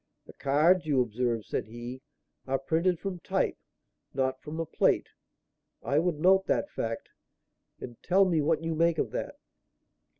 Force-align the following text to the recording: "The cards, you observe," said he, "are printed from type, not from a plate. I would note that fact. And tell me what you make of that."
"The 0.25 0.33
cards, 0.33 0.87
you 0.87 0.99
observe," 0.99 1.45
said 1.45 1.67
he, 1.67 2.01
"are 2.47 2.57
printed 2.57 2.99
from 2.99 3.19
type, 3.19 3.55
not 4.15 4.41
from 4.41 4.59
a 4.59 4.65
plate. 4.65 5.09
I 5.83 5.99
would 5.99 6.19
note 6.19 6.47
that 6.47 6.71
fact. 6.71 7.09
And 7.79 8.01
tell 8.01 8.25
me 8.25 8.41
what 8.41 8.63
you 8.63 8.73
make 8.73 8.97
of 8.97 9.11
that." 9.11 9.35